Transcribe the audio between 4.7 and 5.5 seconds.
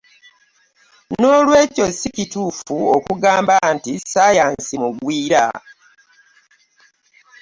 mugwira.